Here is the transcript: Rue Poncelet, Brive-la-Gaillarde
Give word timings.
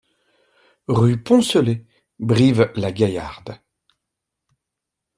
Rue 0.87 1.17
Poncelet, 1.21 1.85
Brive-la-Gaillarde 2.17 3.61